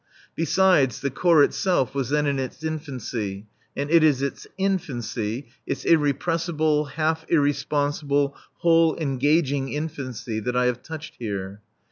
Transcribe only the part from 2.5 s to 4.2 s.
infancy, and it